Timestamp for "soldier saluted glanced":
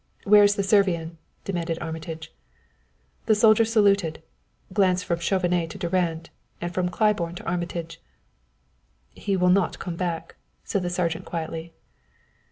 3.35-5.05